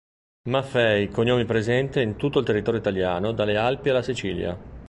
Maffei 0.49 1.09
cognome 1.11 1.45
presente 1.45 2.01
in 2.01 2.15
tutto 2.15 2.39
il 2.39 2.45
territorio 2.45 2.79
italiano, 2.79 3.33
dalle 3.33 3.55
Alpi 3.55 3.89
alla 3.89 4.01
Sicilia. 4.01 4.57